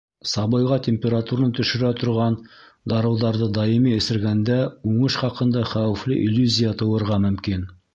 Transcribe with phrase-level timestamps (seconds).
[0.29, 2.39] Сабыйға температураны төшөрә торған
[2.95, 4.61] дарыуҙарҙы даими эсергәндә
[4.95, 7.75] уңыш хаҡында хәүефле иллюзия тыуырға мөмкин!